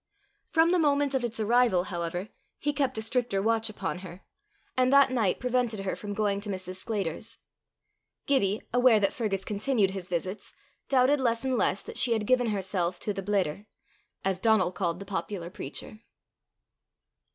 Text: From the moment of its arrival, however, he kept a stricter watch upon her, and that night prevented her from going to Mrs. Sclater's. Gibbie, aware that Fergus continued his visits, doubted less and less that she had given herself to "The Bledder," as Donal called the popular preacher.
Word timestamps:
From 0.49 0.71
the 0.71 0.79
moment 0.79 1.13
of 1.13 1.23
its 1.23 1.39
arrival, 1.39 1.83
however, 1.83 2.29
he 2.57 2.73
kept 2.73 2.97
a 2.97 3.03
stricter 3.03 3.39
watch 3.39 3.69
upon 3.69 3.99
her, 3.99 4.25
and 4.75 4.91
that 4.91 5.11
night 5.11 5.39
prevented 5.39 5.81
her 5.81 5.95
from 5.95 6.15
going 6.15 6.41
to 6.41 6.49
Mrs. 6.49 6.77
Sclater's. 6.77 7.37
Gibbie, 8.25 8.63
aware 8.73 8.99
that 8.99 9.13
Fergus 9.13 9.45
continued 9.45 9.91
his 9.91 10.09
visits, 10.09 10.53
doubted 10.89 11.19
less 11.19 11.45
and 11.45 11.55
less 11.55 11.83
that 11.83 11.97
she 11.99 12.13
had 12.13 12.25
given 12.25 12.47
herself 12.47 12.99
to 13.01 13.13
"The 13.13 13.21
Bledder," 13.21 13.67
as 14.25 14.39
Donal 14.39 14.71
called 14.71 14.97
the 14.99 15.05
popular 15.05 15.51
preacher. 15.51 15.99